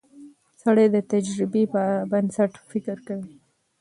[0.61, 3.33] سړی د تجربې پر بنسټ فکر کوي